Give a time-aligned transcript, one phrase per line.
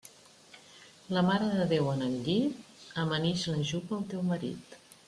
[1.17, 2.59] La Mare de Déu en el llit,
[3.05, 4.81] amanix la jupa al teu marit.